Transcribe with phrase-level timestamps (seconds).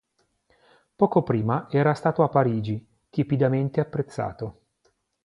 [0.95, 4.61] Poco prima era stato a Parigi, tiepidamente apprezzato.